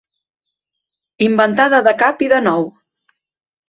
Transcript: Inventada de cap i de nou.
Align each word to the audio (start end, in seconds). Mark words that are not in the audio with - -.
Inventada 1.27 1.85
de 1.91 1.97
cap 2.03 2.29
i 2.29 2.35
de 2.37 2.45
nou. 2.51 2.69